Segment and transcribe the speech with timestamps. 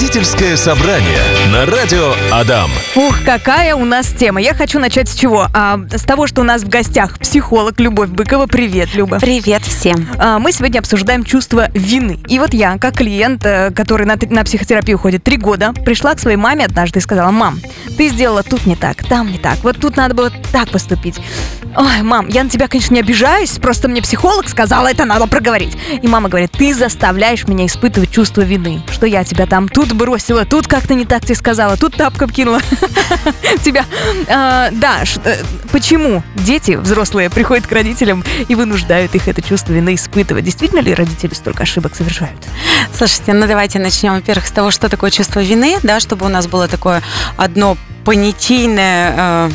[0.00, 1.20] Родительское собрание
[1.52, 2.70] на радио Адам.
[2.96, 4.40] Ух, какая у нас тема.
[4.40, 5.46] Я хочу начать с чего?
[5.52, 8.46] А, с того, что у нас в гостях психолог Любовь Быкова.
[8.46, 9.18] Привет, Люба.
[9.20, 10.08] Привет всем.
[10.16, 12.18] А, мы сегодня обсуждаем чувство вины.
[12.28, 16.18] И вот я, как клиент, э, который на, на психотерапию ходит три года, пришла к
[16.18, 17.60] своей маме однажды и сказала, мам,
[17.98, 21.20] ты сделала тут не так, там не так, вот тут надо было так поступить.
[21.76, 25.76] Ой, мам, я на тебя, конечно, не обижаюсь, просто мне психолог сказала, это надо проговорить.
[26.02, 30.44] И мама говорит, ты заставляешь меня испытывать чувство вины, что я тебя там тут бросила,
[30.44, 32.60] тут как-то не так тебе сказала, тут тапком кинула
[33.64, 33.84] тебя.
[34.28, 39.94] А, да, э, почему дети, взрослые, приходят к родителям и вынуждают их это чувство вины
[39.94, 40.44] испытывать?
[40.44, 42.40] Действительно ли родители столько ошибок совершают?
[42.96, 46.46] Слушайте, ну давайте начнем, во-первых, с того, что такое чувство вины, да, чтобы у нас
[46.46, 47.02] было такое
[47.36, 49.50] одно понятийный э,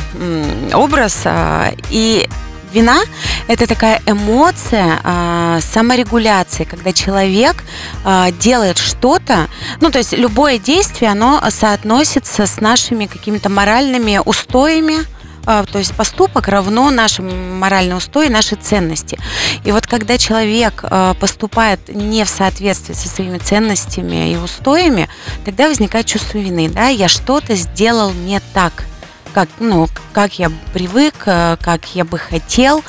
[0.72, 1.22] образ.
[1.24, 2.28] Э, и
[2.72, 3.00] вина–
[3.48, 7.62] это такая эмоция э, саморегуляции, когда человек
[8.04, 9.48] э, делает что-то,
[9.80, 14.98] ну, то есть любое действие, оно соотносится с нашими какими-то моральными устоями,
[15.48, 19.16] а, то есть поступок равно нашим моральным устои, нашей ценности.
[19.62, 20.84] И вот когда человек
[21.20, 25.08] поступает не в соответствии со своими ценностями и устоями,
[25.44, 28.86] тогда возникает чувство вины, да, я что-то сделал не так,
[29.36, 32.82] как, ну, как я привык, а, как я бы хотел.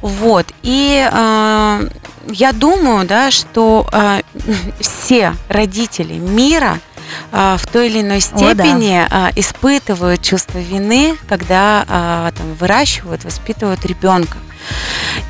[0.00, 0.46] Вот.
[0.62, 1.88] И э,
[2.28, 4.20] я думаю, да, что э,
[4.80, 6.78] все родители мира–
[7.30, 9.26] а, в той или иной степени О, да.
[9.26, 14.38] А, испытывают чувство вины, когда там, выращивают, воспитывают ребенка.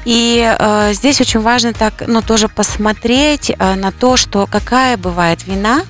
[0.05, 5.47] И э, здесь очень важно так, ну, тоже посмотреть э, на то, что какая бывает
[5.47, 5.83] вина,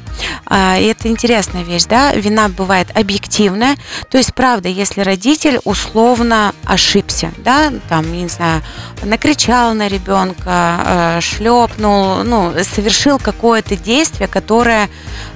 [0.47, 3.77] а, и это интересная вещь, да, вина бывает объективная,
[4.11, 8.62] то есть, правда, если родитель условно ошибся, да, там, не знаю,
[9.03, 14.89] накричал на ребенка, э, шлепнул, ну, совершил какое-то действие, которое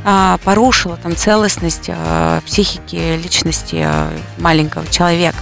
[0.05, 5.39] а, порушило там целостность э, психики личности э, маленького человека.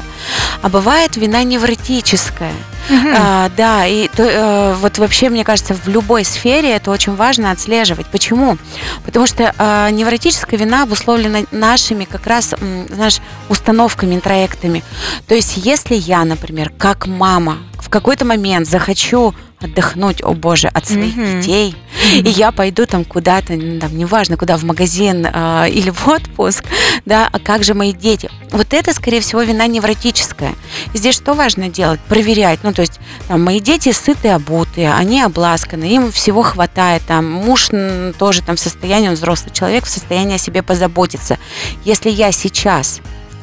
[0.64, 2.54] А бывает вина невротическая,
[2.90, 3.08] Угу.
[3.16, 7.50] А, да, и то, э, вот вообще, мне кажется, в любой сфере это очень важно
[7.50, 8.06] отслеживать.
[8.08, 8.58] Почему?
[9.06, 12.54] Потому что э, невротическая вина обусловлена нашими как раз,
[12.90, 14.84] знаешь, установками, интроектами.
[15.26, 20.86] То есть, если я, например, как мама в какой-то момент захочу отдохнуть, о боже, от
[20.86, 21.40] своих mm-hmm.
[21.40, 22.20] детей, mm-hmm.
[22.20, 26.64] и я пойду там куда-то, там, неважно, куда, в магазин э, или в отпуск,
[27.04, 28.30] да, а как же мои дети?
[28.50, 30.54] Вот это, скорее всего, вина невротическая.
[30.92, 32.00] Здесь что важно делать?
[32.08, 32.60] Проверять.
[32.62, 37.70] Ну, то есть, там, мои дети сытые, обутые, они обласканы, им всего хватает, там, муж
[38.18, 41.38] тоже там в состоянии, он взрослый человек, в состоянии о себе позаботиться.
[41.84, 43.00] Если я сейчас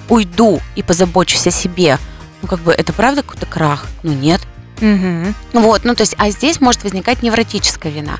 [0.10, 1.98] уйду и позабочусь о себе,
[2.42, 3.86] ну, как бы, это правда какой-то крах?
[4.04, 4.42] Ну, нет.
[4.82, 5.62] Угу.
[5.62, 8.18] Вот, ну то есть, а здесь может возникать невротическая вина.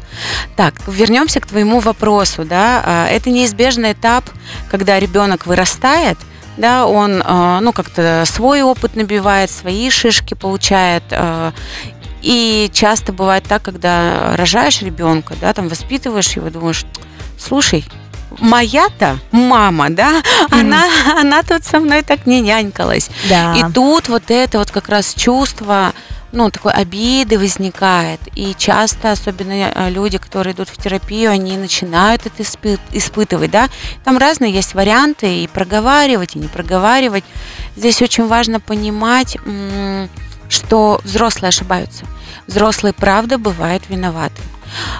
[0.56, 4.24] Так, вернемся к твоему вопросу, да, а, это неизбежный этап,
[4.70, 6.18] когда ребенок вырастает,
[6.58, 11.54] да, он, а, ну, как-то свой опыт набивает, свои шишки получает, а,
[12.22, 16.86] и часто бывает так, когда рожаешь ребенка, да, там воспитываешь его, думаешь,
[17.40, 17.84] слушай,
[18.40, 20.60] моя-то мама, да, mm-hmm.
[20.60, 20.86] она,
[21.20, 23.10] она тут со мной так не нянькалась.
[23.30, 23.56] Да.
[23.56, 25.94] И тут вот это вот как раз чувство
[26.32, 28.20] ну, такой обиды возникает.
[28.36, 33.70] И часто, особенно э, люди, которые идут в терапию, они начинают это испы- испытывать, да.
[34.04, 37.24] Там разные есть варианты, и проговаривать, и не проговаривать.
[37.76, 39.38] Здесь очень важно понимать,
[40.50, 42.06] что взрослые ошибаются.
[42.48, 44.42] Взрослые, правда, бывают виноваты.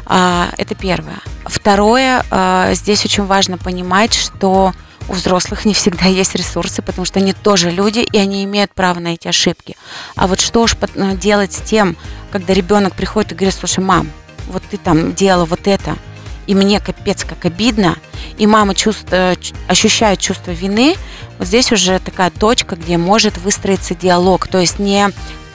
[0.06, 1.20] А, это первое.
[1.46, 4.74] Второе, а, здесь очень важно понимать, что
[5.08, 9.00] у взрослых не всегда есть ресурсы, потому что они тоже люди, и они имеют право
[9.00, 9.76] на эти ошибки.
[10.16, 11.98] А вот что уж э, делать с тем,
[12.32, 14.10] когда ребенок приходит и говорит, слушай, мам,
[14.48, 15.98] вот ты там делала вот это,
[16.48, 17.98] и мне капец как обидно,
[18.38, 19.36] и мама чувство,
[19.68, 20.96] ощущает чувство вины,
[21.38, 24.48] вот здесь уже такая точка, где может выстроиться диалог.
[24.48, 25.10] То есть не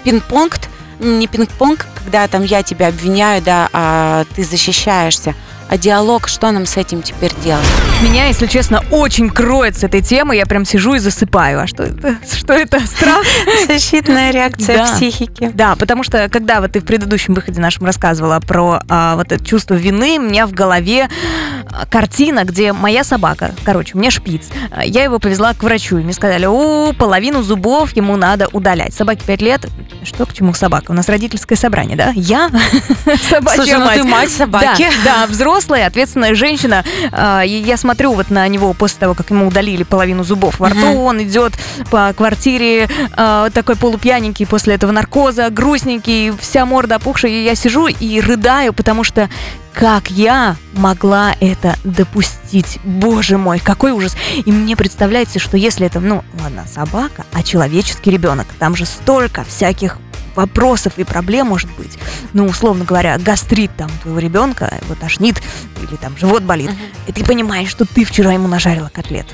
[0.04, 0.58] пинг-понг,
[1.00, 5.34] не пинг-понг, когда там я тебя обвиняю, да, а ты защищаешься,
[5.68, 7.66] а диалог, что нам с этим теперь делать?
[8.02, 10.36] Меня, если честно, очень кроет с этой темы.
[10.36, 11.60] Я прям сижу и засыпаю.
[11.60, 12.16] А что это?
[12.36, 12.86] Что это?
[12.86, 13.24] Страх?
[13.66, 14.94] Защитная реакция да.
[14.94, 15.50] психики.
[15.54, 19.44] Да, потому что, когда вот ты в предыдущем выходе нашем рассказывала про а, вот это
[19.44, 21.08] чувство вины, у меня в голове
[21.70, 24.48] а, картина, где моя собака, короче, у меня шпиц.
[24.70, 28.94] А, я его повезла к врачу, и мне сказали, о, половину зубов ему надо удалять.
[28.94, 29.66] Собаке 5 лет.
[30.04, 30.90] Что к чему собака?
[30.92, 32.12] У нас родительское собрание, да?
[32.14, 32.50] Я
[33.30, 34.88] собачья Слушай, ну ты мать собаки.
[35.04, 35.26] Да, да,
[35.56, 36.84] взрослая, ответственная женщина.
[37.44, 41.00] И я смотрю вот на него после того, как ему удалили половину зубов во рту.
[41.00, 41.54] Он идет
[41.90, 47.30] по квартире а, такой полупьяненький после этого наркоза, грустненький, вся морда опухшая.
[47.32, 49.30] И я сижу и рыдаю, потому что
[49.72, 52.78] как я могла это допустить?
[52.82, 54.16] Боже мой, какой ужас.
[54.44, 59.44] И мне представляется, что если это, ну, ладно, собака, а человеческий ребенок, там же столько
[59.44, 59.98] всяких
[60.36, 61.98] вопросов и проблем может быть.
[62.32, 65.42] Ну, условно говоря, гастрит там твоего ребенка, его тошнит,
[65.82, 66.70] или там живот болит.
[67.06, 69.26] И ты понимаешь, что ты вчера ему нажарила котлет.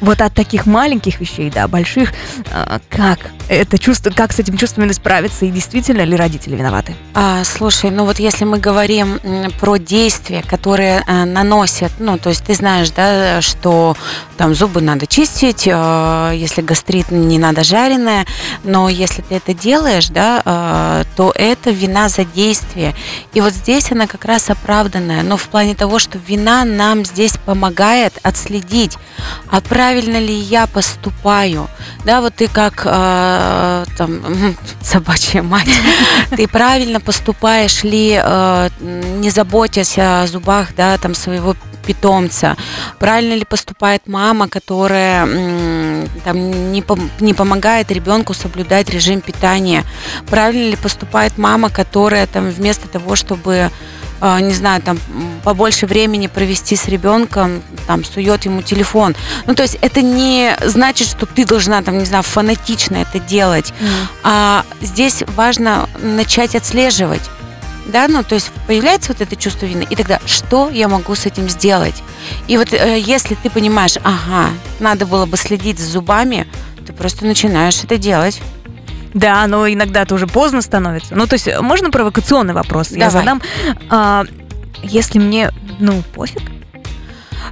[0.00, 2.12] Вот от таких маленьких вещей до больших,
[2.50, 3.18] а, как
[3.48, 6.94] это чувство, как с этим чувством справиться и действительно ли родители виноваты?
[7.14, 9.18] А, слушай, ну вот если мы говорим
[9.58, 13.96] про действия, которые а, наносят, ну то есть ты знаешь, да, что
[14.36, 18.24] там зубы надо чистить, а, если гастрит не надо жареное,
[18.64, 22.94] но если ты это делаешь, да, а, то это вина за действие.
[23.34, 27.36] И вот здесь она как раз оправданная, но в плане того, что вина нам здесь
[27.44, 28.96] помогает отследить,
[29.50, 31.68] а правильно ли я поступаю,
[32.04, 34.22] да, вот ты как э, там
[34.82, 35.68] собачья мать,
[36.36, 42.56] ты правильно поступаешь ли, э, не заботясь о зубах, да, там своего питомца,
[43.00, 45.26] правильно ли поступает мама, которая
[46.24, 46.84] там, не,
[47.20, 49.84] не помогает ребенку соблюдать режим питания,
[50.28, 53.72] правильно ли поступает мама, которая там вместо того, чтобы
[54.20, 54.98] не знаю, там
[55.44, 59.16] побольше времени провести с ребенком, там сует ему телефон.
[59.46, 63.72] Ну, то есть это не значит, что ты должна, там, не знаю, фанатично это делать.
[63.80, 63.86] Mm.
[64.24, 67.22] А здесь важно начать отслеживать.
[67.86, 71.26] Да, ну, то есть появляется вот это чувство вины, и тогда что я могу с
[71.26, 72.02] этим сделать?
[72.46, 76.46] И вот э, если ты понимаешь, ага, надо было бы следить за зубами,
[76.86, 78.40] ты просто начинаешь это делать.
[79.14, 81.14] Да, но иногда это уже поздно становится.
[81.14, 82.88] Ну, то есть, можно провокационный вопрос?
[82.88, 83.04] Давай.
[83.04, 83.42] Я задам.
[83.88, 84.24] А,
[84.82, 86.42] если мне, ну, пофиг,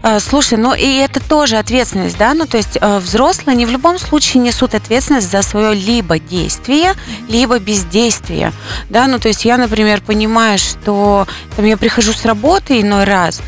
[0.02, 3.70] а, Слушай, ну и это тоже ответственность, да, ну то есть э, взрослые не в
[3.70, 6.94] любом случае несут ответственность за свое либо действие,
[7.28, 8.52] либо бездействие,
[8.88, 11.26] да, ну то есть я, например, понимаю, что
[11.56, 13.43] там я прихожу с работы иной раз,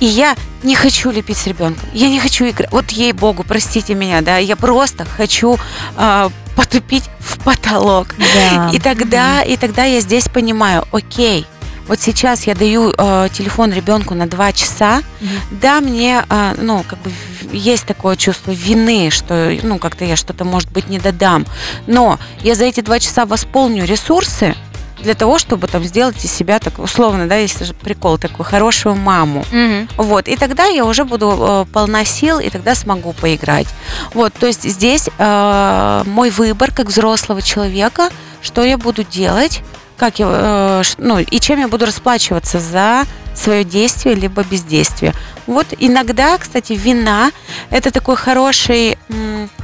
[0.00, 3.94] и я не хочу лепить с ребенком, я не хочу играть, вот ей богу, простите
[3.94, 5.56] меня, да, я просто хочу
[5.96, 7.04] э, потупить
[7.44, 8.14] потолок.
[8.18, 8.70] Да.
[8.72, 11.46] И тогда, и тогда я здесь понимаю, окей,
[11.88, 15.26] вот сейчас я даю э, телефон ребенку на два часа, mm-hmm.
[15.60, 17.10] да, мне, э, ну, как бы
[17.52, 21.44] есть такое чувство вины, что, ну, как-то я что-то, может быть, не додам,
[21.86, 24.54] но я за эти два часа восполню ресурсы,
[25.02, 28.94] для того, чтобы там сделать из себя так условно, да, если же прикол такой хорошую
[28.94, 29.88] маму, mm-hmm.
[29.96, 33.68] вот, и тогда я уже буду э, полна сил и тогда смогу поиграть,
[34.14, 38.10] вот, то есть здесь э, мой выбор как взрослого человека,
[38.40, 39.62] что я буду делать,
[40.02, 43.04] как я, э, ну, и чем я буду расплачиваться за
[43.36, 45.14] свое действие либо бездействие.
[45.46, 47.30] Вот иногда, кстати, вина–
[47.70, 48.98] это такой хороший,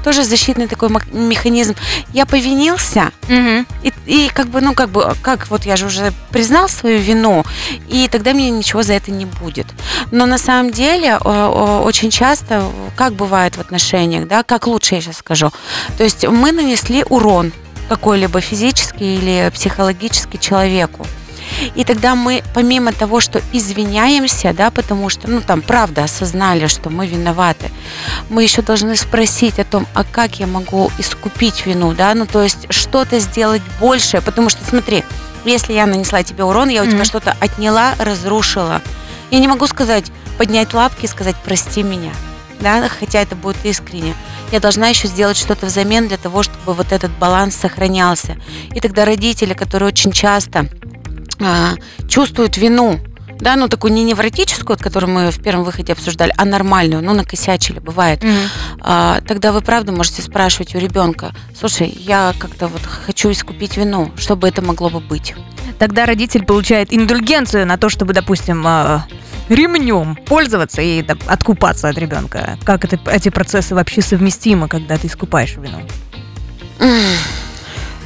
[0.04, 1.74] тоже защитный такой механизм.
[2.12, 3.66] Я повинился, угу.
[3.82, 7.44] и, и как бы, ну, как бы, как вот я же уже признал свою вину,
[7.88, 9.66] и тогда мне ничего за это не будет.
[10.12, 12.62] Но на самом деле очень часто,
[12.94, 15.50] как бывает в отношениях, да, как лучше я сейчас скажу,
[15.96, 17.52] то есть мы нанесли урон
[17.88, 21.06] какой-либо физический или психологический человеку.
[21.74, 26.90] И тогда мы, помимо того, что извиняемся, да, потому что, ну, там, правда, осознали, что
[26.90, 27.70] мы виноваты,
[28.28, 32.42] мы еще должны спросить о том, а как я могу искупить вину, да, ну, то
[32.42, 35.04] есть что-то сделать большее, потому что, смотри,
[35.44, 36.90] если я нанесла тебе урон, я у mm-hmm.
[36.90, 38.82] тебя что-то отняла, разрушила,
[39.30, 40.04] я не могу сказать,
[40.36, 42.12] поднять лапки и сказать, прости меня,
[42.60, 44.14] да, хотя это будет искренне.
[44.52, 48.36] Я должна еще сделать что-то взамен для того, чтобы вот этот баланс сохранялся.
[48.74, 50.68] И тогда родители, которые очень часто
[51.40, 51.74] а,
[52.08, 52.98] чувствуют вину,
[53.40, 57.14] да, ну такую не невротическую, вот, которую мы в первом выходе обсуждали, а нормальную, ну
[57.14, 58.22] накосячили, бывает.
[58.22, 58.80] Mm-hmm.
[58.80, 64.10] А, тогда вы правда можете спрашивать у ребенка, слушай, я как-то вот хочу искупить вину,
[64.16, 65.34] что бы это могло бы быть.
[65.78, 69.06] Тогда родитель получает индульгенцию на то, чтобы, допустим, а,
[69.48, 72.58] ремнем пользоваться и да, откупаться от ребенка.
[72.64, 75.82] Как это, эти процессы вообще совместимы, когда ты искупаешь вину?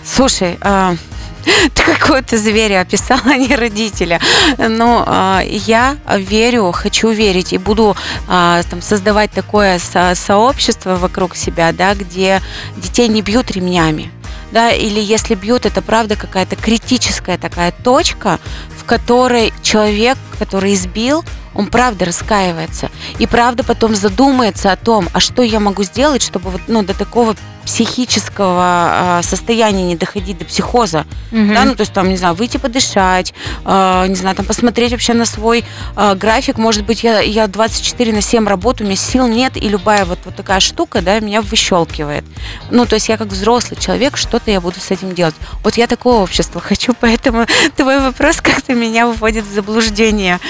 [0.05, 0.97] Слушай, а,
[1.75, 4.21] ты какого-то зверя описала, а не родителя.
[4.59, 7.97] Но э, я верю, хочу верить и буду
[8.29, 12.41] э, там, создавать такое со- сообщество вокруг себя, да, где
[12.77, 14.11] детей не бьют ремнями.
[14.51, 18.39] Да, или если бьют, это правда какая-то критическая такая точка,
[18.83, 25.21] в которой человек, который избил, он правда раскаивается и правда потом задумается о том, а
[25.21, 30.45] что я могу сделать, чтобы вот, ну, до такого психического э, состояния не доходить до
[30.45, 31.55] психоза, Мгм.
[31.55, 33.33] да, ну, то есть там, не знаю, выйти подышать,
[33.65, 35.65] э, не знаю, там посмотреть вообще на свой
[35.97, 39.69] э, график, может быть, я, я 24 на 7 работаю, у меня сил нет, и
[39.69, 42.25] любая вот, вот такая штука, да, меня выщелкивает.
[42.71, 45.35] Ну, то есть я как взрослый человек, что-то я буду с этим делать.
[45.63, 50.41] Вот я такого общества хочу, поэтому твой вопрос как-то меня выводит в заблуждение.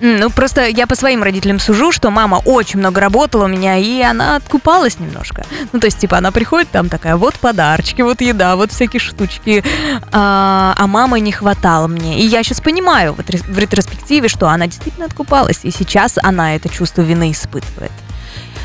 [0.00, 4.02] Ну, просто я по своим родителям сужу, что мама очень много работала у меня, и
[4.02, 5.44] она откупалась немножко.
[5.72, 9.64] Ну, то есть, типа, она приходит, там такая, вот подарочки, вот еда, вот всякие штучки.
[10.12, 12.20] А, а мамы не хватало мне.
[12.20, 16.68] И я сейчас понимаю вот в ретроспективе, что она действительно откупалась, и сейчас она это
[16.68, 17.92] чувство вины испытывает.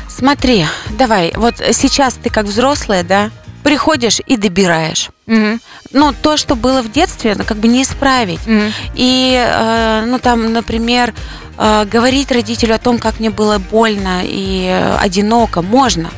[0.08, 3.30] Смотри, давай, вот сейчас ты как взрослая, да,
[3.62, 5.10] приходишь и добираешь.
[5.26, 5.60] Мгм,
[5.92, 8.44] Ну, то, что было в детстве, ну, как бы не исправить.
[8.46, 8.72] мгм.
[8.94, 11.14] И, э, ну, там, например,
[11.58, 16.10] э, говорить родителю о том, как мне было больно и одиноко, можно.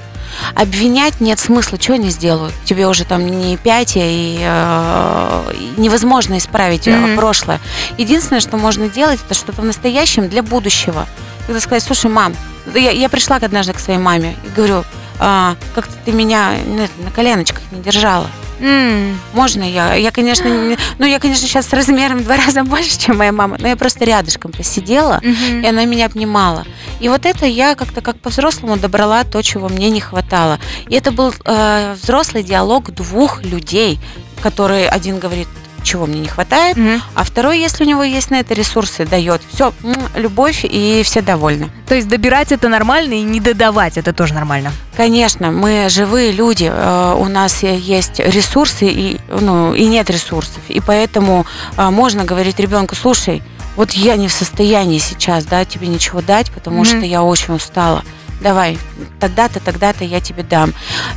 [0.55, 2.55] Обвинять нет смысла, что они сделают.
[2.65, 7.17] Тебе уже там не пять, и э, невозможно исправить Мгм.
[7.17, 7.61] прошлое.
[7.99, 11.07] Единственное, что можно делать, это что-то в настоящем для будущего.
[11.47, 12.35] Когда сказать, слушай, мам,
[12.75, 14.85] я, я пришла однажды к своей маме и говорю,
[15.19, 18.29] «А, как-то ты меня ну, на коленочках не держала.
[18.61, 19.95] М, Можно я?
[19.95, 23.33] Я, конечно, не- ну, я, конечно, сейчас с размером в два раза больше, чем моя
[23.33, 25.63] мама, но я просто рядышком посидела, мгм.
[25.63, 26.65] и она меня обнимала.
[27.01, 30.59] И вот это я как-то как по-взрослому добрала то, чего мне не хватало.
[30.89, 33.99] И это был э, взрослый диалог двух людей,
[34.41, 35.49] которые один говорит,
[35.85, 37.01] чего мне не хватает, Мгм.
[37.15, 39.43] а второй, если у него есть на это ресурсы, дает.
[39.53, 39.73] Все,
[40.17, 41.71] любовь, и все довольны.
[41.87, 44.73] То есть добирать это нормально, и не додавать это тоже нормально.
[44.97, 50.59] Конечно, мы живые люди, э, у нас есть ресурсы и, ну, и нет ресурсов.
[50.69, 53.43] И поэтому э, можно говорить ребенку, слушай,
[53.77, 56.85] вот я не в состоянии сейчас да, тебе ничего дать, потому Мгм.
[56.87, 58.03] что я очень устала.
[58.41, 58.79] Давай,
[59.21, 60.75] тогда-то, тогда-то я тебе дам.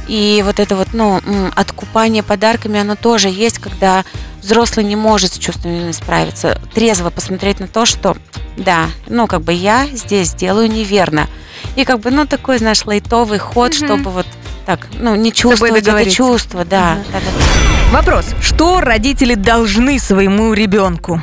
[0.08, 1.20] И вот это вот, ну,
[1.56, 4.06] откупание подарками, оно тоже есть, когда
[4.42, 6.62] взрослый не может с чувством вины справиться.
[6.74, 8.16] Трезво посмотреть на то, что,
[8.56, 11.28] да, ну, как бы я здесь делаю неверно.
[11.76, 13.86] И как бы, ну, такой, знаешь, лайтовый ход, Мгм.
[13.86, 14.28] чтобы вот
[14.66, 17.00] так, ну, не чувствовать это чувство, да.
[17.12, 17.98] Да, да, да.
[17.98, 18.26] Вопрос.
[18.42, 21.22] Что родители должны своему ребенку?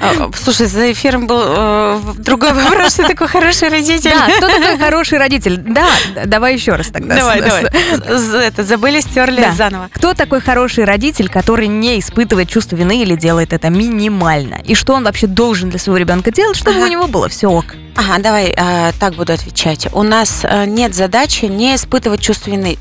[0.00, 4.10] А, Слушай, за эфиром был э, другой вопрос, что такой хороший родитель.
[4.10, 5.56] Да, кто такой хороший родитель?
[5.56, 5.88] Да,
[6.26, 7.16] давай еще раз тогда.
[7.16, 7.64] Давай, давай.
[8.46, 9.90] Это, забыли, стерли заново.
[9.92, 14.60] Кто такой хороший родитель, который не испытывает чувство вины или делает это минимально?
[14.64, 17.66] И что он вообще должен для своего ребенка делать, чтобы у него было все ок?
[17.96, 19.88] Ага, давай э, так буду отвечать.
[19.92, 22.78] У нас э, нет задачи не испытывать чувство вины.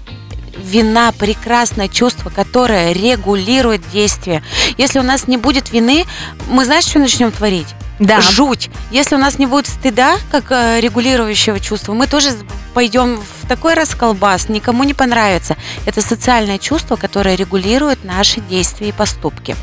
[0.57, 4.43] Вина– прекрасное чувство, которое регулирует действие.
[4.77, 6.05] Если у нас не будет вины,
[6.47, 7.67] мы знаешь, что начнем творить?
[7.99, 8.19] Да.
[8.21, 8.69] Жуть.
[8.91, 12.29] Если у нас не будет стыда, как э, регулирующего чувства, мы тоже
[12.73, 15.55] пойдем в такой расколбас, никому не понравится.
[15.85, 19.55] Это социальное чувство, которое регулирует наши действия и поступки.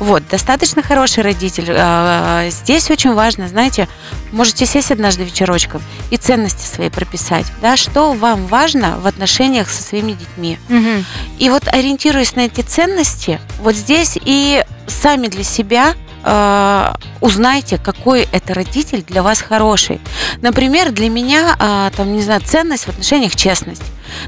[0.00, 1.66] Вот, достаточно хороший родитель.
[1.68, 3.88] Э, Здесь очень важно, знаете,
[4.32, 7.46] можете сесть однажды вечерочком и ценности свои прописать.
[7.62, 10.58] Да, что вам важно в отношениях со своими детьми.
[10.68, 11.04] Мгм.
[11.38, 15.94] И вот ориентируясь на эти ценности, вот здесь и сами для себя
[16.26, 20.00] э, узнайте, какой это родитель для вас хороший.
[20.42, 23.82] Например, для меня, э, там, не знаю, ценность в отношениях честность.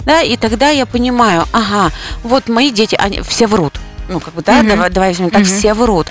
[0.05, 3.75] Да, и тогда я понимаю, ага, вот мои дети, они все врут.
[4.09, 4.69] Ну, как бы, да, Мгм.
[4.69, 5.51] давай, давай возьмем так, Мгм.
[5.51, 6.07] все врут.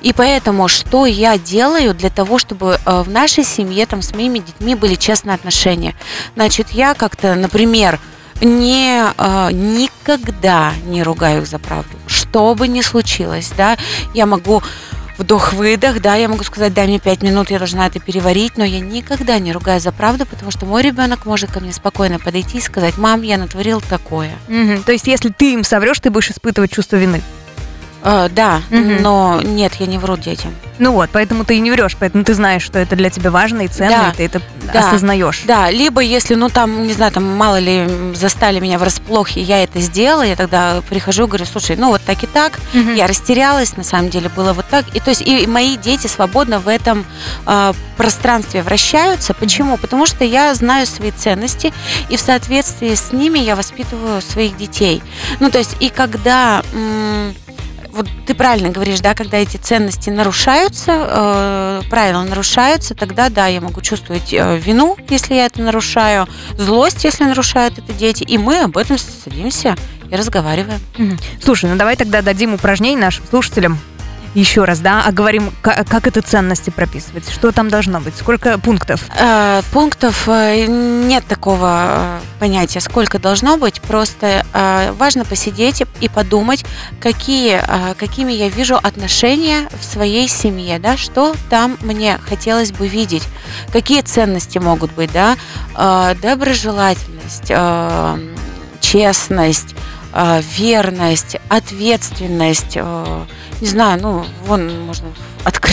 [0.00, 4.38] И поэтому, что я делаю для того, чтобы э, в нашей семье, там, с моими
[4.38, 5.94] детьми были честные отношения?
[6.36, 8.00] Значит, я как-то, например,
[8.40, 11.96] не э, никогда не ругаю их за правду.
[12.06, 13.76] Что бы ни случилось, да,
[14.14, 14.62] я могу
[15.18, 18.80] вдох-выдох, да, я могу сказать, дай мне пять минут, я должна это переварить, но я
[18.80, 22.60] никогда не ругаю за правду, потому что мой ребенок может ко мне спокойно подойти и
[22.60, 24.32] сказать, мам, я натворил такое.
[24.48, 24.82] Мгм.
[24.82, 27.22] То есть, если ты им соврешь, ты будешь испытывать чувство вины.
[28.06, 29.02] Э, да, Мгм.
[29.02, 30.54] но нет, я не вру детям.
[30.78, 33.62] Ну вот, поэтому ты и не врешь, поэтому ты знаешь, что это для тебя важно
[33.62, 34.10] и ценно, Да.
[34.10, 34.42] и ты это
[34.72, 34.80] Да.
[34.80, 35.42] осознаешь.
[35.46, 39.62] Да, либо если, ну там, не знаю, там мало ли застали меня врасплох, и я
[39.62, 42.94] это сделала, я тогда прихожу и говорю, слушай, ну вот так и так, Мгм.
[42.94, 44.84] я растерялась, на самом деле было вот так.
[44.94, 47.06] И то есть и мои дети свободно в этом
[47.46, 49.32] э, пространстве вращаются.
[49.32, 49.78] Почему?
[49.78, 51.72] Потому что я знаю свои ценности,
[52.10, 55.02] и в соответствии с ними я воспитываю своих детей.
[55.40, 57.34] Ну, то есть, и когда м,
[57.94, 63.60] вот ты правильно говоришь, да, когда эти ценности нарушаются, э, правила нарушаются, тогда да, я
[63.60, 66.26] могу чувствовать э, вину, если я это нарушаю,
[66.58, 69.76] злость, если нарушают это дети, и мы об этом садимся
[70.10, 70.80] и разговариваем.
[71.42, 73.78] Слушай, ну давай тогда дадим упражнение нашим слушателям.
[74.34, 78.58] Еще раз, да, а говорим, ка- как это ценности прописывать, что там должно быть, сколько
[78.58, 79.00] пунктов.
[79.16, 86.08] Э, пунктов э, нет такого э, понятия, сколько должно быть, просто э, важно посидеть и
[86.08, 86.64] подумать,
[87.00, 92.88] какие, э, какими я вижу отношения в своей семье, да, что там мне хотелось бы
[92.88, 93.22] видеть,
[93.72, 95.36] какие ценности могут быть, да,
[95.76, 98.34] э, доброжелательность, э,
[98.80, 99.76] честность,
[100.12, 102.76] э, верность, ответственность,
[103.60, 105.08] не знаю, ну, вон можно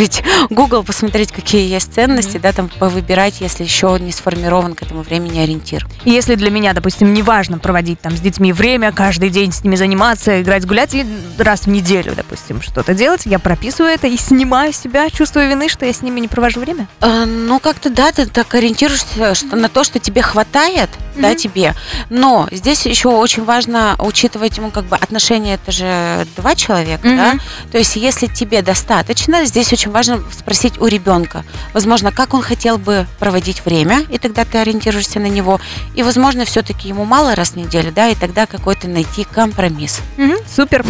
[0.01, 2.41] открыть Google, посмотреть, какие есть ценности, mm-hmm.
[2.41, 5.87] да, там повыбирать, если еще не сформирован к этому времени ориентир.
[6.05, 9.75] если для меня, допустим, не важно проводить там с детьми время, каждый день с ними
[9.75, 11.05] заниматься, играть, гулять, и
[11.37, 15.85] раз в неделю, допустим, что-то делать, я прописываю это и снимаю себя, чувствую вины, что
[15.85, 16.87] я с ними не провожу время?
[16.99, 21.21] А, ну, как-то, да, ты так ориентируешься что, на то, что тебе хватает, mm-hmm.
[21.21, 21.75] да, тебе.
[22.09, 27.17] Но здесь еще очень важно учитывать, ему как бы отношения, это же два человека, mm-hmm.
[27.17, 27.33] да,
[27.71, 31.43] то есть если тебе достаточно, здесь здесь очень важно спросить у ребенка,
[31.73, 35.59] возможно, как он хотел бы проводить время, и тогда ты ориентируешься на него,
[35.95, 39.99] и, возможно, все-таки ему мало раз в неделю, да, и тогда какой-то найти компромисс.
[40.17, 40.85] Угу, супер.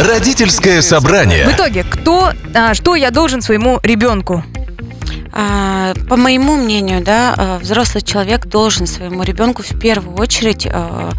[0.00, 1.46] Родительское собрание.
[1.46, 4.44] В итоге, кто, а, что я должен своему ребенку?
[5.36, 11.10] А, по моему мнению, да, а, взрослый человек должен своему ребенку в первую очередь а,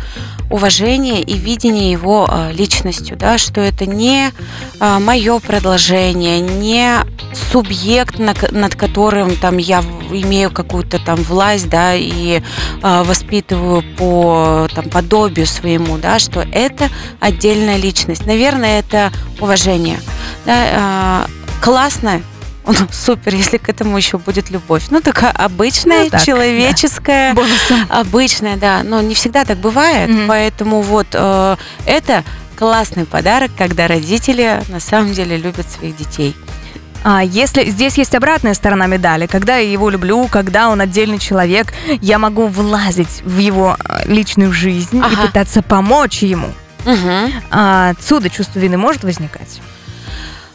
[0.49, 4.31] уважение и видение его личностью, да, что это не
[4.79, 6.97] мое продолжение, не
[7.51, 9.79] субъект, над которым там я
[10.11, 12.43] имею какую-то там власть, да, и
[12.81, 18.27] воспитываю по там подобию своему, да, что это отдельная личность.
[18.27, 19.99] Наверное, это уважение.
[20.45, 21.25] Да,
[21.59, 22.21] классно
[22.91, 24.85] супер, если к этому еще будет любовь.
[24.89, 27.33] Ну, такая обычная, ну, так, человеческая.
[27.33, 27.99] Да.
[27.99, 28.81] Обычная, да.
[28.83, 30.09] Но не всегда так бывает.
[30.09, 30.27] Mm-hmm.
[30.27, 31.55] Поэтому вот э,
[31.85, 32.23] это
[32.55, 36.35] классный подарок, когда родители на самом деле любят своих детей.
[37.03, 41.71] А если здесь есть обратная сторона медали, когда я его люблю, когда он отдельный человек,
[42.01, 45.13] я могу влазить в его э, личную жизнь ага.
[45.13, 46.47] и пытаться помочь ему.
[46.83, 47.31] Угу.
[47.51, 49.61] А, отсюда чувство вины может возникать?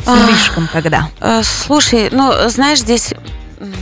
[0.05, 1.11] Слишком когда?
[1.21, 3.15] Э, слушай, ну, знаешь, здесь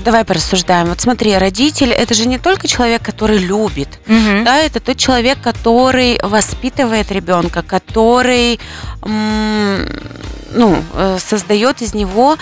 [0.04, 0.88] давай порассуждаем.
[0.88, 4.44] Вот смотри, родитель это же не только человек, который любит, угу.
[4.44, 8.58] да, это тот человек, который воспитывает ребенка, который
[9.02, 12.37] ну, э, создает из него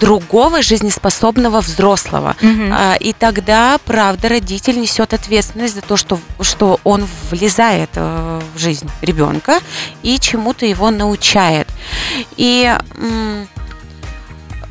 [0.00, 2.34] другого жизнеспособного взрослого.
[2.42, 2.74] Угу.
[3.00, 8.88] И тогда, правда, родитель несет ответственность за то, что, что он влезает э, в жизнь
[9.02, 9.60] ребенка
[10.02, 11.68] и чему-то его научает.
[12.36, 12.74] И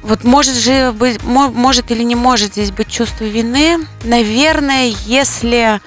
[0.01, 5.81] вот может же быть, может или не может здесь быть чувство вины, наверное, если а,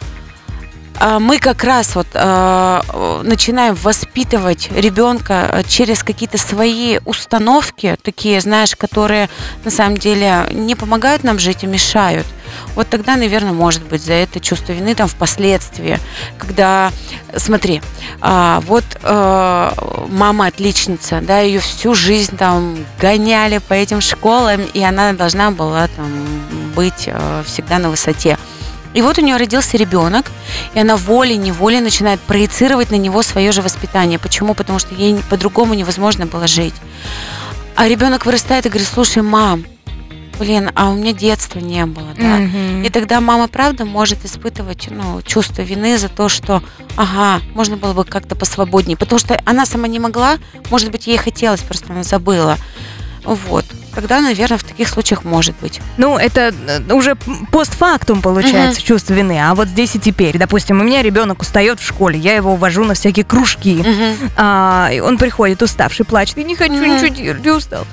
[1.21, 2.81] мы как раз вот э,
[3.25, 9.29] начинаем воспитывать ребенка через какие-то свои установки, такие, знаешь, которые
[9.65, 12.27] на самом деле не помогают нам жить, а мешают.
[12.75, 15.99] Вот тогда, наверное, может быть за это чувство вины там впоследствии,
[16.39, 16.93] когда,
[17.37, 17.81] смотри,
[18.21, 25.51] вот мама отличница, да, ее всю жизнь там гоняли по этим школам, и она должна
[25.51, 26.13] была там
[26.75, 27.09] быть
[27.47, 28.39] всегда на высоте.
[28.95, 30.27] И вот у нее родился ребенок,
[30.75, 34.19] и она волей-неволей начинает проецировать на него свое же воспитание.
[34.19, 34.55] Почему?
[34.55, 36.75] Потому что ей по-другому невозможно было жить.
[37.75, 39.65] А ребенок вырастает и говорит, слушай, мам,
[40.39, 42.41] блин, а у меня детства не было, да.
[42.41, 42.87] Mm-hmm.
[42.87, 46.63] И тогда мама, правда, может испытывать, ну, чувство вины за то, что,
[46.97, 50.39] ага, можно было бы как-то посвободнее, потому что она сама не могла,
[50.71, 52.59] может быть, ей хотелось, просто она забыла.
[53.25, 55.81] Вот тогда, наверное, в таких случаях может быть.
[55.97, 57.17] Ну, это э, уже
[57.51, 58.87] постфактум получается угу.
[58.87, 59.39] чувство вины.
[59.41, 62.85] А вот здесь и теперь, допустим, у меня ребенок устает в школе, я его увожу
[62.85, 63.81] на всякие кружки.
[63.81, 64.31] Угу.
[64.37, 66.85] А, он приходит уставший, плачет, и не хочу угу.
[66.85, 67.87] ничего делать, устал.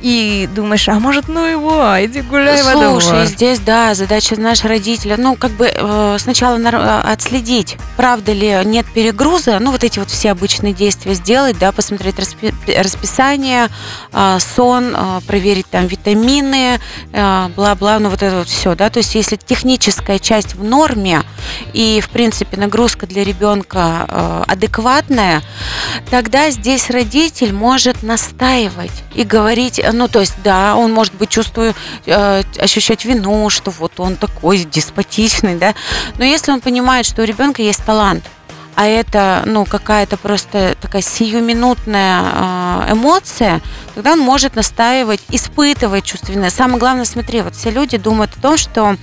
[0.00, 5.34] И думаешь, а может, ну его, иди гуляй Слушай, здесь, да, задача нашего родителя, ну,
[5.34, 10.30] как бы э, сначала на, отследить, правда ли нет перегруза, ну, вот эти вот все
[10.30, 13.68] обычные действия сделать, да, посмотреть распи- расписание,
[14.12, 16.78] э, сон, э, проверить там витамины,
[17.12, 21.22] э, бла-бла, ну вот это вот все, да, то есть если техническая часть в норме
[21.72, 25.42] и, в принципе, нагрузка для ребенка э, адекватная,
[26.10, 31.76] тогда здесь родитель может настаивать и говорить, ну, то есть, да, он может быть чувствует,
[32.06, 35.74] э, ощущать вину, что вот он такой деспотичный, да,
[36.18, 38.24] но если он понимает, что у ребенка есть талант,
[38.74, 43.60] а это, ну, какая-то просто такая сиюминутная э, эмоция,
[43.96, 46.50] тогда он может настаивать, испытывать чувственное.
[46.50, 48.96] Самое главное, смотри, вот все люди думают о том, что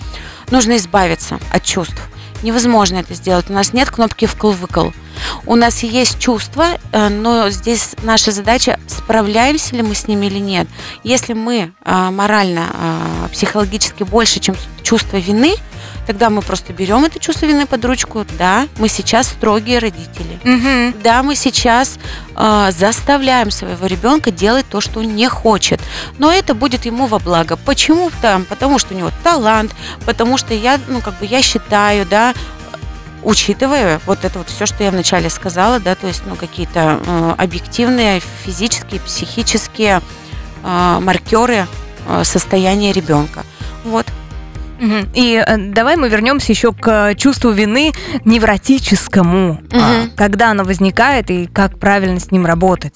[0.49, 2.01] нужно избавиться от чувств.
[2.45, 3.49] Невозможно это сделать.
[3.49, 4.91] У нас нет кнопки вкл-выкл.
[5.47, 10.37] У нас есть чувства, э, но здесь наша задача, справляемся ли мы с ними или
[10.37, 10.67] нет.
[11.03, 12.67] Если мы э, морально,
[13.31, 15.55] психологически больше, чем чувство вины,
[16.05, 18.25] тогда мы просто берем это чувство вины под ручку.
[18.37, 20.39] Да, мы сейчас строгие родители.
[20.43, 20.95] Мгм.
[21.03, 21.97] Да, мы сейчас
[22.35, 25.81] э, заставляем своего ребенка делать то, что он не хочет.
[26.17, 27.57] Но это будет ему во благо.
[27.57, 28.45] Почему там?
[28.45, 32.33] Потому что у него талант, потому что я, ну, как бы я считаю, да,
[33.23, 37.35] учитывая вот это вот все, что я вначале сказала, да, то есть, ну, какие-то э,
[37.37, 40.01] объективные физические, психические
[40.63, 41.67] э, маркеры
[42.07, 43.43] э, состояния ребенка.
[43.83, 44.05] Вот.
[45.13, 47.91] И э, давай мы вернемся еще к чувству вины
[48.25, 49.61] невротическому.
[49.71, 50.11] Мгм.
[50.15, 52.95] Когда оно возникает и как правильно с ним работать?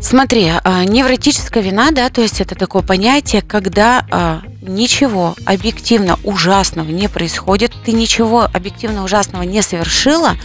[0.00, 6.88] Смотри, а, невротическая вина, да, то есть это такое понятие, когда а, ничего объективно ужасного
[6.88, 10.36] не происходит, ты ничего объективно ужасного не совершила,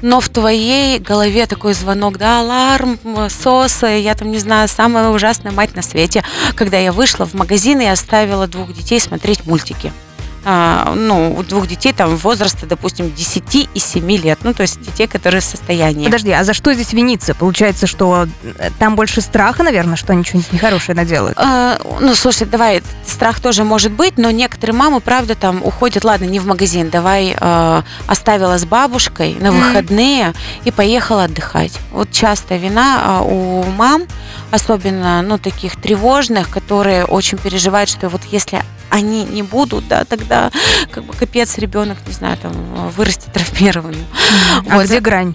[0.00, 2.98] но в твоей голове такой звонок, да, аларм,
[3.28, 7.80] соса, я там не знаю, самая ужасная мать на свете, когда я вышла в магазин
[7.80, 9.92] и оставила двух детей смотреть мультики.
[10.44, 14.80] А, ну, у двух детей там возраста, допустим, 10 и 7 лет, ну, то есть
[14.80, 16.04] детей, которые в состоянии.
[16.04, 17.34] Подожди, а за что здесь виниться?
[17.34, 21.38] Получается, что э, там больше страха, наверное, что они что-нибудь нехорошее наделают.
[21.38, 26.24] А, ну, слушай, давай, страх тоже может быть, но некоторые мамы, правда, там уходят, ладно,
[26.24, 31.72] не в магазин, давай э, оставила с бабушкой на выходные и поехала отдыхать.
[31.92, 34.02] Вот часто вина а, у мам,
[34.52, 40.50] особенно, ну, таких тревожных, которые очень переживают, что вот если они не будут, да, тогда
[40.90, 42.52] как бы капец ребенок, не знаю, там
[42.90, 44.04] вырастет травмированным.
[44.68, 44.84] А Вот.
[44.84, 45.34] где грань?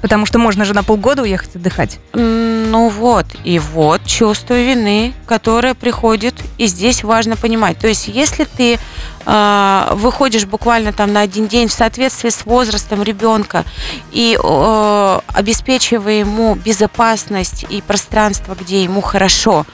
[0.00, 1.98] Потому что можно же на полгода уехать отдыхать.
[2.74, 7.78] Ну вот, и вот чувство вины, которое приходит, и здесь важно понимать.
[7.78, 8.80] То есть, если ты
[9.24, 13.64] э, выходишь буквально там на один день в соответствии с возрастом ребенка
[14.10, 19.66] и э, обеспечивая ему безопасность и пространство, где ему хорошо,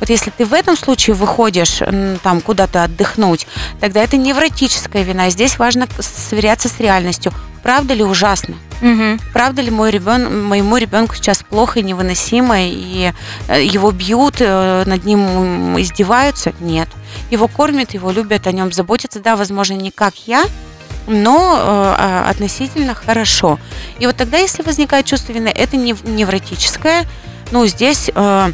[0.00, 1.80] вот если ты в этом случае выходишь
[2.22, 3.46] там куда-то отдохнуть,
[3.80, 5.30] тогда это невротическая вина.
[5.30, 7.32] Здесь важно сверяться с реальностью.
[7.62, 8.54] Правда ли ужасно?
[8.82, 9.18] Мгм.
[9.32, 10.44] правда ли мой ребен...
[10.44, 13.12] моему ребенку сейчас плохо и невыносимо, и
[13.48, 16.52] э, его бьют, э, над ним издеваются?
[16.60, 16.88] Нет.
[17.30, 19.20] Его кормят, его любят, о нем заботятся.
[19.20, 20.44] Да, возможно, не как я,
[21.06, 23.58] но э, а, относительно хорошо.
[23.98, 27.06] И вот тогда, если возникает чувство вины, это не невротическое,
[27.52, 28.52] ну, здесь э,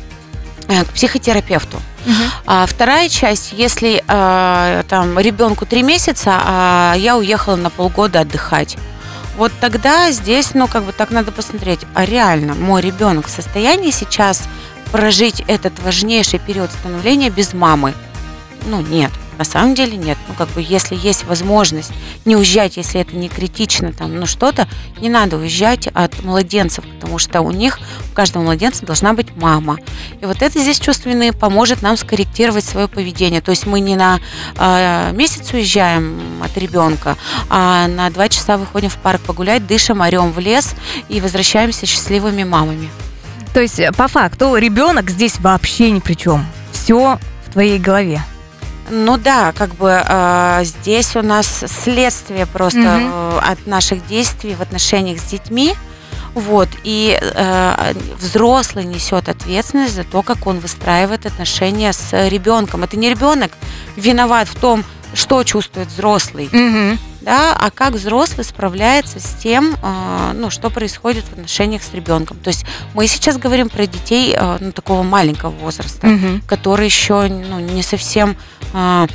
[0.85, 1.81] к психотерапевту.
[2.05, 2.31] Мгм.
[2.47, 8.77] А вторая часть, если э, там ребенку три месяца, а я уехала на полгода отдыхать.
[9.37, 13.91] Вот тогда здесь, ну, как бы так надо посмотреть, а реально мой ребенок в состоянии
[13.91, 14.43] сейчас
[14.91, 17.95] прожить этот важнейший период становления без мамы?
[18.67, 19.11] Ну, нет.
[19.39, 20.19] На самом деле нет.
[20.29, 21.93] Ну, как бы, если есть возможность
[22.25, 24.69] не уезжать, если это не критично, там, ну, что-то,
[25.01, 27.79] не надо уезжать от младенцев, потому что у них,
[28.11, 29.79] у каждого младенца должна быть мама.
[30.21, 33.41] И вот это здесь чувство вины поможет нам скорректировать свое поведение.
[33.41, 34.21] То есть мы не на
[34.57, 37.17] э, месяц уезжаем от ребенка,
[37.49, 40.75] а на два часа выходим в парк погулять, дышим, орем в лес
[41.09, 42.91] и возвращаемся счастливыми мамами.
[43.55, 46.47] То есть, э, по факту, ребенок здесь вообще ни при чем.
[46.73, 48.23] Все в твоей голове.
[48.95, 54.61] Ну да, как бы э, здесь у нас следствие просто э, от наших действий в
[54.61, 55.75] отношениях с детьми.
[56.35, 62.85] Вот, и э, взрослый несет ответственность за то, как он выстраивает отношения с ребенком.
[62.85, 63.53] Это не ребенок
[63.97, 66.99] виноват в том, что чувствует взрослый, Мгм.
[67.25, 72.37] Да, а как взрослый справляется с тем, э, ну, что происходит в отношениях с ребенком.
[72.39, 76.43] То есть мы сейчас говорим про детей э, ну, такого маленького возраста Мгм.
[76.47, 78.37] который еще ну, не совсем
[78.75, 79.09] м,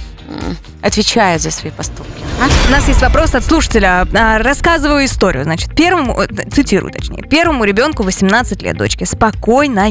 [0.82, 2.12] отвечает за свои поступки.
[2.42, 2.48] а?
[2.68, 4.08] У нас есть вопрос от слушателя.
[4.13, 5.44] А, Рассказываю историю.
[5.44, 9.88] Значит, первому, э, цитирую точнее, первому ребенку 18 лет, дочке, спокойная.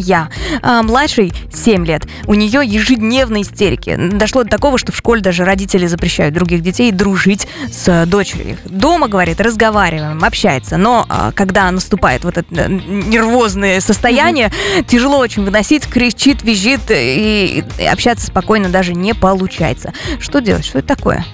[0.62, 2.04] А младшей 7 лет.
[2.26, 3.96] У нее ежедневные истерики.
[3.96, 8.56] Дошло до такого, что в школе даже родители запрещают других детей дружить с э, дочерью.
[8.64, 10.76] Дома, говорит, разговариваем, общается.
[10.76, 14.52] Но а, когда наступает вот это э, нервозное состояние,
[14.86, 19.92] тяжело очень выносить, кричит, визжит, и общаться спокойно даже не получается.
[20.26, 20.64] Что делать?
[20.66, 21.24] Что это такое?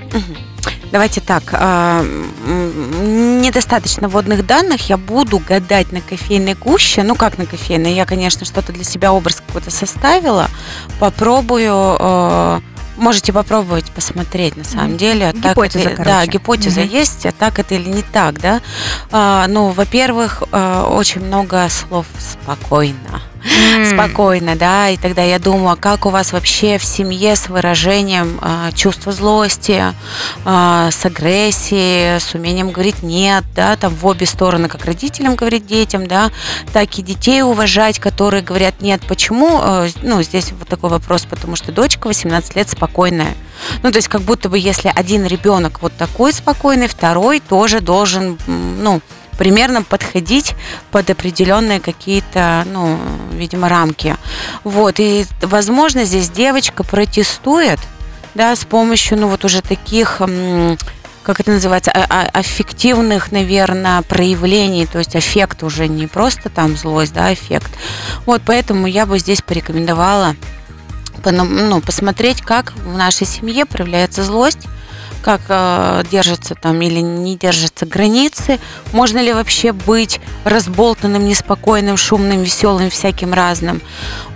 [0.93, 1.45] Давайте так.
[1.53, 2.05] а,
[2.45, 4.91] Недостаточно водных данных.
[4.91, 7.03] Я буду гадать на кофейной гуще.
[7.03, 7.95] Ну, как на кофейной?
[7.95, 10.49] Я, конечно, что-то для себя образ какой-то составила.
[11.01, 12.61] Попробую э,
[12.99, 15.33] Можете попробовать посмотреть, на самом деле.
[15.33, 16.11] так Гипотеза, это- короче.
[16.11, 16.91] Да, гипотеза Мгм.
[16.91, 18.61] есть, а так это или не так, да.
[19.11, 23.23] А, ну, во-первых, а, очень много слов «спокойно».
[23.87, 28.39] Спокойно, да, и тогда я думаю, а как у вас вообще в семье с выражением
[28.41, 29.83] э, чувства злости,
[30.45, 35.67] э, с агрессией, с умением говорить нет, да, там в обе стороны, как родителям говорить
[35.67, 36.31] детям, да,
[36.73, 39.03] так и детей уважать, которые говорят нет.
[39.07, 39.61] Почему?
[39.63, 43.35] Э, ну, здесь вот такой вопрос, потому что дочка 18 лет спокойная.
[43.83, 48.39] Ну, то есть как будто бы если один ребенок вот такой спокойный, второй тоже должен,
[48.47, 49.01] ну,
[49.43, 50.55] примерно подходить
[50.93, 52.97] под определенные какие-то, ну,
[53.33, 54.17] видимо, рамки.
[54.63, 57.81] Вот, и, возможно, здесь девочка протестует,
[58.37, 60.23] да, с помощью, ну, вот уже таких
[61.25, 66.77] как это называется, а, а, аффективных, наверное, проявлений, то есть эффект уже не просто там
[66.77, 67.71] злость, да, эффект.
[68.27, 70.37] Вот поэтому я бы здесь порекомендовала
[71.25, 74.69] ну, посмотреть, как в нашей семье проявляется злость,
[75.23, 78.59] как э, держатся там или не держатся границы,
[78.93, 83.81] можно ли вообще быть разболтанным, неспокойным, шумным, веселым, всяким разным.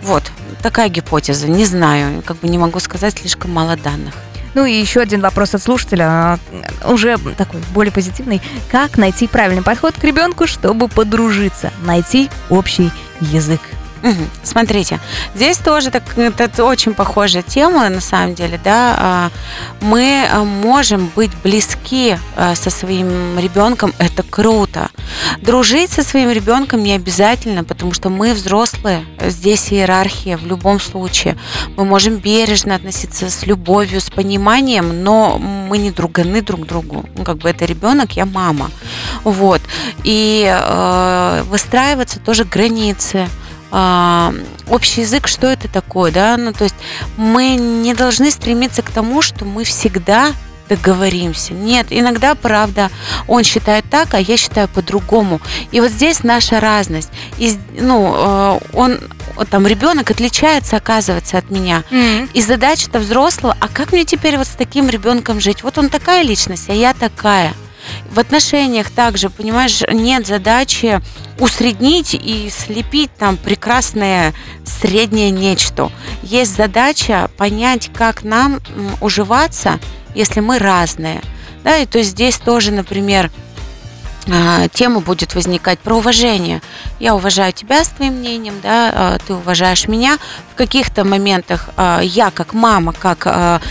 [0.03, 0.23] Вот,
[0.63, 4.15] такая гипотеза, не знаю, как бы не могу сказать, слишком мало данных.
[4.55, 8.41] Ну и еще один вопрос от слушателя, э, уже такой более позитивный.
[8.71, 13.61] Как найти правильный подход к ребенку, чтобы подружиться, найти общий язык?
[14.43, 15.01] Смотрите,
[15.35, 18.97] здесь тоже так, это очень похожая тема, на самом деле, да.
[18.99, 19.31] А,
[19.81, 24.91] мы а, можем быть близки а, со своим ребенком, это круто.
[25.41, 31.37] Дружить со своим ребенком не обязательно, потому что мы взрослые, здесь иерархия в любом случае.
[31.77, 37.05] Мы можем бережно относиться с любовью, с пониманием, но мы не друганы друг другу.
[37.17, 38.71] Ну, как бы это ребенок, я мама.
[39.25, 39.61] Вот.
[40.05, 43.29] И э, выстраиваться тоже границы
[43.71, 44.35] а,
[44.69, 46.77] общий язык, что это такое, да, ну, то есть
[47.17, 50.33] мы не должны стремиться к тому, что мы всегда
[50.69, 51.53] договоримся.
[51.53, 52.91] Нет, иногда, правда,
[53.27, 55.41] он считает так, а я считаю по-другому.
[55.71, 57.11] И вот здесь наша разность.
[57.39, 58.99] И, ну, э, он,
[59.51, 61.85] там, ребенок отличается, оказывается, от меня.
[61.91, 62.31] Mm-hmm.
[62.35, 65.63] И задача-то взрослого, а как мне теперь вот с таким ребенком жить?
[65.63, 67.55] Вот он такая личность, а я такая.
[68.11, 71.01] В отношениях также, понимаешь, нет задачи
[71.39, 74.33] усреднить и слепить там прекрасное
[74.65, 75.91] среднее нечто.
[76.23, 78.61] Есть задача понять, как нам
[79.01, 79.79] уживаться,
[80.15, 81.21] если мы разные.
[81.65, 83.31] Да, и то есть здесь тоже, например,
[84.73, 86.61] тема будет возникать про уважение.
[86.99, 90.19] Я уважаю тебя с твоим мнением, да, а, ты уважаешь меня.
[90.53, 93.63] В каких-то моментах а, я как мама, как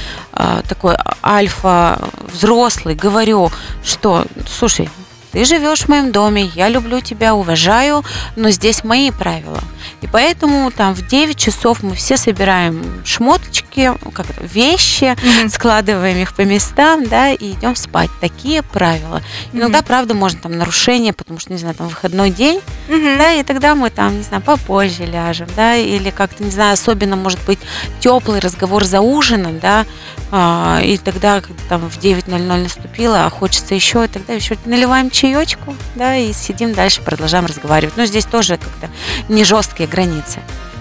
[0.68, 3.52] такой альфа взрослый говорю,
[3.84, 4.90] что, слушай,
[5.36, 8.06] ты живешь в моем доме, я люблю тебя, уважаю,
[8.38, 9.60] но здесь мои правила.
[10.00, 15.50] И поэтому там в 9 часов мы все собираем шмоточки, как вещи, mm-hmm.
[15.50, 18.10] складываем их по местам, да, и идем спать.
[18.22, 19.22] Такие правила.
[19.52, 19.86] Иногда, mm-hmm.
[19.86, 23.18] правда, можно там нарушение, потому что, не знаю, там выходной день, mm-hmm.
[23.18, 27.18] да, и тогда мы там, не знаю, попозже ляжем, да, или как-то, не знаю, особенно
[27.18, 27.60] может быть
[28.00, 29.86] теплый разговор за ужином, да,
[30.32, 35.10] а, и тогда, когда там в 9.00 наступило, а хочется еще, и тогда еще наливаем
[35.10, 37.98] чай чаечку, да, и сидим дальше, продолжаем разговаривать.
[37.98, 38.90] Но здесь тоже как-то
[39.28, 40.40] не жесткие границы.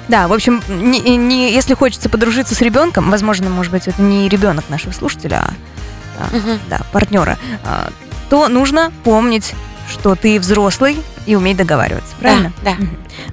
[0.09, 4.29] Да, в общем, не, не, если хочется подружиться с ребенком, возможно, может быть, это не
[4.29, 5.51] ребенок нашего слушателя,
[6.19, 6.59] а, угу.
[6.69, 7.91] да, партнера, а,
[8.29, 9.55] то нужно помнить,
[9.89, 12.53] что ты взрослый и уметь договариваться, правильно?
[12.63, 12.87] Да, да.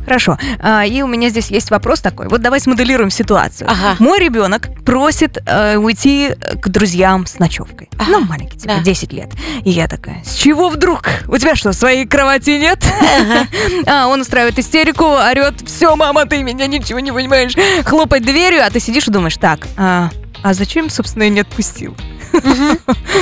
[0.05, 0.37] Хорошо.
[0.59, 2.27] А, и у меня здесь есть вопрос такой.
[2.27, 3.69] Вот давай смоделируем ситуацию.
[3.69, 3.95] Ага.
[3.99, 7.89] Мой ребенок просит э, уйти к друзьям с ночевкой.
[7.97, 8.11] Ага.
[8.11, 8.81] Ну, маленький, типа, да.
[8.81, 9.31] 10 лет.
[9.63, 11.03] И я такая, с чего вдруг?
[11.27, 12.83] У тебя что, своей кровати нет?
[12.85, 13.47] Ага.
[13.87, 17.53] а, он устраивает истерику, орет, все, мама, ты меня ничего не понимаешь.
[17.85, 20.09] Хлопать дверью, а ты сидишь и думаешь, так, а,
[20.43, 21.95] а зачем, собственно, я не отпустил?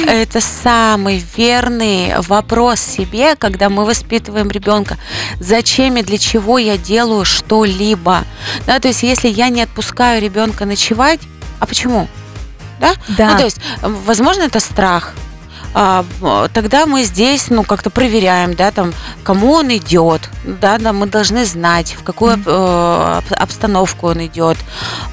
[0.07, 4.97] Это самый верный вопрос себе, когда мы воспитываем ребенка.
[5.39, 8.23] Зачем и для чего я делаю что-либо?
[8.65, 11.19] Да, то есть, если я не отпускаю ребенка ночевать,
[11.59, 12.07] а почему?
[12.79, 12.93] Да?
[13.09, 13.31] да.
[13.31, 15.13] Ну, то есть, возможно, это страх,
[15.73, 21.45] тогда мы здесь, ну, как-то проверяем, да, там, кому он идет, да, да, мы должны
[21.45, 23.33] знать, в какую mm-hmm.
[23.35, 24.57] обстановку он идет.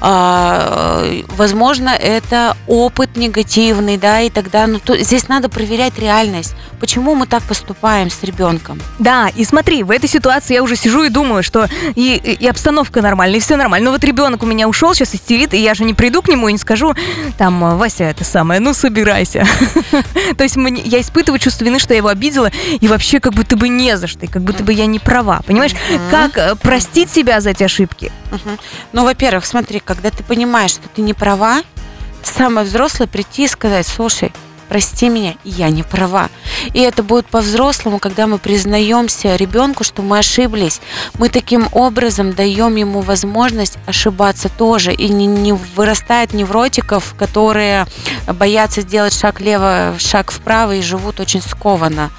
[0.01, 1.03] А,
[1.35, 6.55] возможно, это опыт негативный, да, и тогда, ну, то, здесь надо проверять реальность.
[6.79, 8.79] Почему мы так поступаем с ребенком?
[8.99, 13.01] Да, и смотри, в этой ситуации я уже сижу и думаю, что и, и обстановка
[13.01, 13.85] нормальная, и все нормально.
[13.85, 16.47] Но вот ребенок у меня ушел, сейчас истерит, и я же не приду к нему
[16.47, 16.93] и не скажу,
[17.37, 19.45] там, Вася, это самое, ну, собирайся.
[20.37, 23.55] То есть мне, я испытываю чувство вины, что я его обидела, и вообще как будто
[23.55, 25.41] бы не за что, и как будто бы я не права.
[25.45, 26.11] Понимаешь, mm-hmm.
[26.11, 28.11] как э, простить себя за эти ошибки?
[28.31, 28.59] Mm-hmm.
[28.93, 31.61] Ну, во-первых, смотри, когда ты понимаешь, что ты не права,
[32.23, 34.31] самое взрослое прийти и сказать, слушай,
[34.67, 36.29] прости меня, я не права.
[36.73, 40.81] И это будет по-взрослому, когда мы признаемся ребенку, что мы ошиблись.
[41.17, 44.93] Мы таким образом даем ему возможность ошибаться тоже.
[44.93, 47.85] И не, не вырастает невротиков, которые
[48.27, 52.11] боятся сделать шаг влево, шаг вправо и живут очень скованно.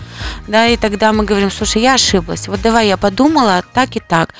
[0.46, 2.48] Да, и тогда мы говорим, слушай, я ошиблась.
[2.48, 4.34] Вот давай я подумала так и так.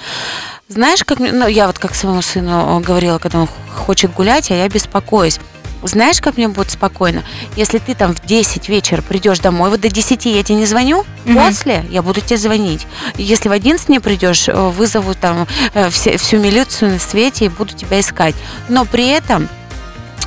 [0.68, 4.68] Знаешь, как ну, я вот как своему сыну говорила, когда он хочет гулять, а я
[4.68, 5.40] беспокоюсь.
[5.82, 7.22] Знаешь, как мне будет спокойно?
[7.56, 11.04] Если ты там в 10 вечера придешь домой, вот до 10 я тебе не звоню,
[11.24, 11.36] Мгм.
[11.38, 12.86] после я буду тебе звонить.
[13.16, 17.48] Если в 11 не придешь, э, вызову там э, все, всю милицию на свете и
[17.48, 18.34] буду тебя искать.
[18.68, 19.48] Но при этом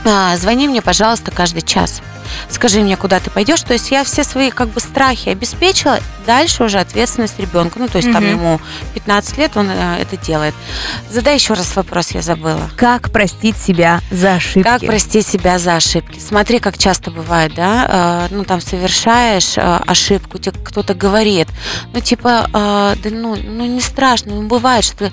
[0.03, 2.01] а, звони мне, пожалуйста, каждый час.
[2.49, 3.61] Скажи мне, куда ты пойдешь.
[3.61, 5.99] То есть я все свои как бы страхи обеспечила.
[6.25, 7.79] Дальше уже ответственность ребенка.
[7.79, 8.31] Ну, то есть там Мгм.
[8.31, 8.61] ему
[8.93, 10.53] 15 лет, он э, это делает.
[11.09, 12.69] Задай еще раз вопрос, я забыла.
[12.77, 14.63] Как простить себя за ошибки?
[14.67, 16.19] Как простить себя за ошибки?
[16.19, 21.47] Смотри, как часто бывает, да, э, ну там совершаешь э, ошибку, тебе кто-то говорит,
[21.93, 25.11] ну типа, да ну, ну не страшно, ну бывает, что,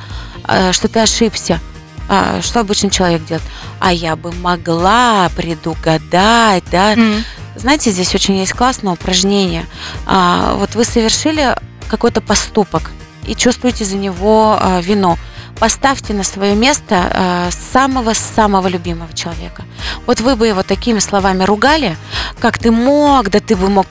[0.73, 1.61] что ты ошибся.
[2.09, 3.45] А, что обычный человек делает?
[3.81, 6.95] А я бы могла предугадать, да.
[6.95, 7.25] М.
[7.57, 9.67] Знаете, здесь очень есть классное упражнение.
[10.07, 11.55] А, вот вы совершили
[11.89, 12.91] какой-то поступок
[13.27, 15.19] и чувствуете за него а, вину.
[15.59, 19.65] Поставьте на свое место самого-самого любимого человека.
[20.07, 21.97] Вот вы бы его такими словами ругали,
[22.39, 23.87] как ты мог, да ты бы мог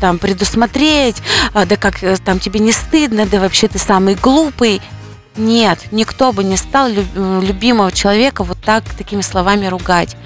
[0.00, 1.22] там, предусмотреть,
[1.54, 4.82] да как э, там тебе не стыдно, да вообще ты самый глупый.
[5.36, 10.16] Нет, никто бы не стал э, любимого человека вот так такими словами ругать.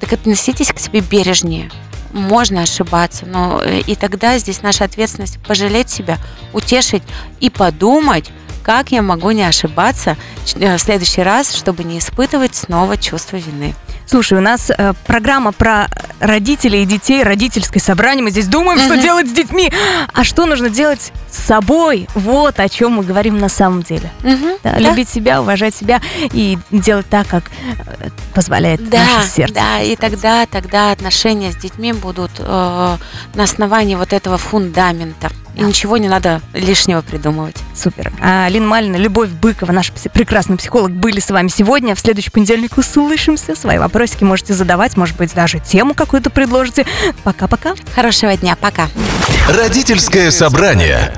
[0.00, 1.70] Так относитесь к себе бережнее.
[2.12, 6.18] Можно ошибаться, но э, и тогда здесь наша ответственность пожалеть себя,
[6.52, 7.02] утешить
[7.40, 8.30] и подумать,
[8.62, 10.16] как я могу не ошибаться
[10.54, 13.74] э, в следующий раз, чтобы не испытывать снова чувство вины.
[14.08, 15.86] Слушай, у нас э, программа про
[16.18, 18.24] родителей и детей, родительское собрание.
[18.24, 19.70] Мы здесь думаем, что делать с детьми.
[20.14, 22.08] А что нужно делать с собой?
[22.14, 24.10] Вот о чем мы говорим на самом деле.
[24.22, 24.78] Да, Да.
[24.78, 26.00] Любить себя, уважать себя
[26.32, 29.54] и делать так, как э, позволяет Да, наше сердце.
[29.54, 32.96] да, и тогда, тогда отношения с детьми будут э,
[33.34, 35.30] на основании вот этого фундамента.
[35.58, 37.56] И ничего не надо лишнего придумывать.
[37.74, 38.12] Супер.
[38.20, 41.94] А, Лина Малина, Любовь Быкова, наш прекрасный психолог, были с вами сегодня.
[41.94, 43.56] В следующий понедельник услышимся.
[43.56, 46.86] Свои вопросики можете задавать, может быть, даже тему какую-то предложите.
[47.24, 47.74] Пока-пока.
[47.94, 48.86] Хорошего дня, пока.
[49.48, 51.12] Родительское собрание.